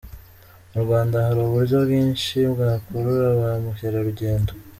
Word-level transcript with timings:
Mu 0.71 0.79
Rwanda 0.85 1.15
hari 1.25 1.39
uburyo 1.47 1.77
bwinshi 1.85 2.37
bwakurura 2.53 3.27
ba 3.39 3.49
mukerarugendo 3.63 4.51